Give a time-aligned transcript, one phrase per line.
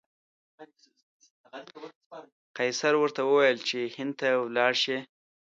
[2.57, 4.97] قیصر ورته وویل چې هند ته ولاړ شي.